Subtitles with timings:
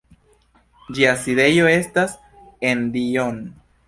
[0.97, 2.15] Ĝia sidejo estas
[2.71, 3.39] en Dijon.